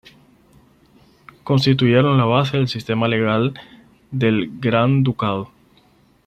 Constituyeron 1.43 2.17
la 2.17 2.25
base 2.25 2.57
del 2.57 2.67
sistema 2.67 3.07
legal 3.07 3.53
del 4.09 4.49
Gran 4.59 5.03
Ducado. 5.03 5.51